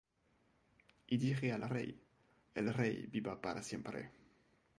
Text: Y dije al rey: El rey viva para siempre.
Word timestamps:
Y 1.05 1.17
dije 1.17 1.51
al 1.51 1.69
rey: 1.69 2.03
El 2.55 2.73
rey 2.73 3.05
viva 3.05 3.39
para 3.39 3.61
siempre. 3.61 4.09